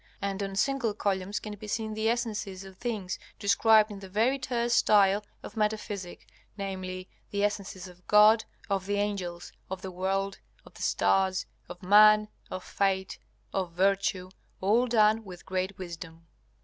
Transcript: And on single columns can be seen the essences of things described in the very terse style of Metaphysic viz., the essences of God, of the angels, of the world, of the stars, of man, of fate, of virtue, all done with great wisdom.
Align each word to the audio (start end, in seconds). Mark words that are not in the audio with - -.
And 0.19 0.41
on 0.41 0.55
single 0.55 0.95
columns 0.95 1.39
can 1.39 1.53
be 1.57 1.67
seen 1.67 1.93
the 1.93 2.09
essences 2.09 2.63
of 2.63 2.75
things 2.77 3.19
described 3.37 3.91
in 3.91 3.99
the 3.99 4.09
very 4.09 4.39
terse 4.39 4.73
style 4.73 5.23
of 5.43 5.55
Metaphysic 5.55 6.25
viz., 6.57 7.05
the 7.29 7.43
essences 7.43 7.87
of 7.87 8.07
God, 8.07 8.43
of 8.67 8.87
the 8.87 8.95
angels, 8.95 9.51
of 9.69 9.83
the 9.83 9.91
world, 9.91 10.39
of 10.65 10.73
the 10.73 10.81
stars, 10.81 11.45
of 11.69 11.83
man, 11.83 12.29
of 12.49 12.63
fate, 12.63 13.19
of 13.53 13.73
virtue, 13.73 14.31
all 14.59 14.87
done 14.87 15.23
with 15.23 15.45
great 15.45 15.77
wisdom. 15.77 16.25